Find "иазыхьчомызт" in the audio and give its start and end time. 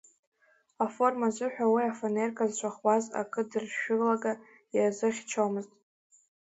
4.75-5.71